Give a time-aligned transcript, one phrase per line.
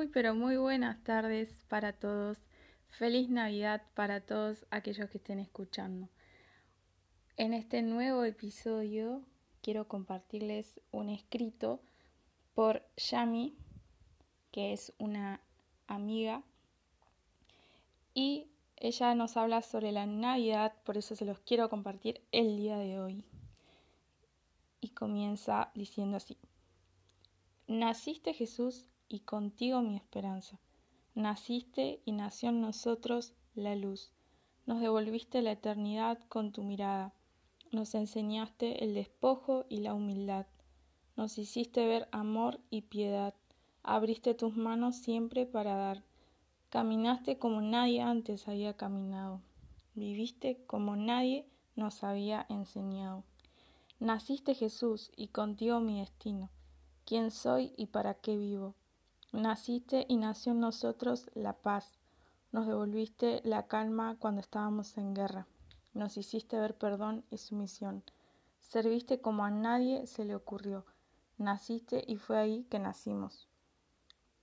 [0.00, 2.38] Muy, pero muy buenas tardes para todos.
[2.88, 6.08] Feliz Navidad para todos aquellos que estén escuchando.
[7.36, 9.20] En este nuevo episodio
[9.60, 11.82] quiero compartirles un escrito
[12.54, 13.54] por Yami,
[14.52, 15.42] que es una
[15.86, 16.44] amiga,
[18.14, 18.46] y
[18.78, 22.98] ella nos habla sobre la Navidad, por eso se los quiero compartir el día de
[22.98, 23.22] hoy.
[24.80, 26.38] Y comienza diciendo así.
[27.66, 30.58] Naciste Jesús y contigo mi esperanza.
[31.14, 34.12] Naciste y nació en nosotros la luz.
[34.64, 37.12] Nos devolviste la eternidad con tu mirada.
[37.72, 40.46] Nos enseñaste el despojo y la humildad.
[41.16, 43.34] Nos hiciste ver amor y piedad.
[43.82, 46.04] Abriste tus manos siempre para dar.
[46.70, 49.40] Caminaste como nadie antes había caminado.
[49.96, 53.24] Viviste como nadie nos había enseñado.
[53.98, 56.48] Naciste Jesús y contigo mi destino.
[57.04, 58.74] ¿Quién soy y para qué vivo?
[59.32, 62.00] Naciste y nació en nosotros la paz.
[62.50, 65.46] Nos devolviste la calma cuando estábamos en guerra.
[65.94, 68.02] Nos hiciste ver perdón y sumisión.
[68.58, 70.84] Serviste como a nadie se le ocurrió.
[71.38, 73.48] Naciste y fue ahí que nacimos.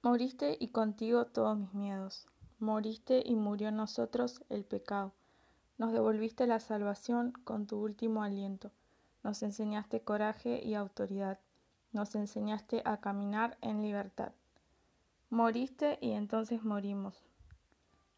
[0.03, 2.25] Moriste y contigo todos mis miedos.
[2.59, 5.11] Moriste y murió en nosotros el pecado.
[5.77, 8.71] Nos devolviste la salvación con tu último aliento.
[9.21, 11.39] Nos enseñaste coraje y autoridad.
[11.91, 14.31] Nos enseñaste a caminar en libertad.
[15.29, 17.21] Moriste y entonces morimos.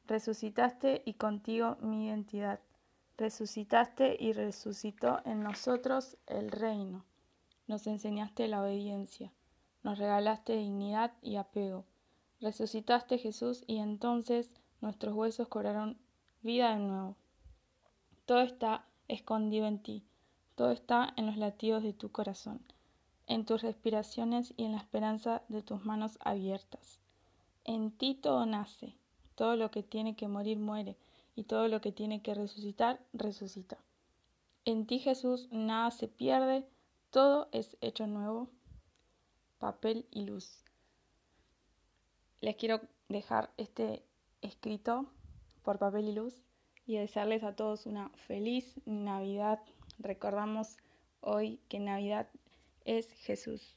[0.05, 2.59] Resucitaste y contigo mi identidad.
[3.17, 7.03] Resucitaste y resucitó en nosotros el reino.
[7.65, 9.33] Nos enseñaste la obediencia.
[9.81, 11.83] Nos regalaste dignidad y apego.
[12.41, 15.97] Resucitaste Jesús y entonces nuestros huesos cobraron
[16.43, 17.15] vida de nuevo.
[18.27, 20.05] Todo está escondido en ti.
[20.53, 22.61] Todo está en los latidos de tu corazón
[23.29, 26.99] en tus respiraciones y en la esperanza de tus manos abiertas.
[27.63, 28.95] En ti todo nace,
[29.35, 30.97] todo lo que tiene que morir muere,
[31.35, 33.77] y todo lo que tiene que resucitar, resucita.
[34.65, 36.67] En ti Jesús nada se pierde,
[37.11, 38.49] todo es hecho nuevo,
[39.57, 40.65] papel y luz.
[42.41, 44.03] Les quiero dejar este
[44.41, 45.05] escrito
[45.63, 46.41] por papel y luz
[46.85, 49.61] y desearles a todos una feliz Navidad.
[49.97, 50.75] Recordamos
[51.21, 52.27] hoy que Navidad
[52.97, 53.75] es Jesús.